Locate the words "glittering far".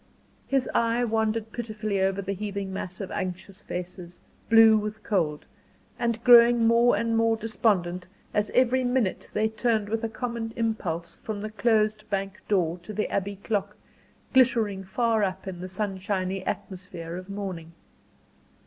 14.33-15.21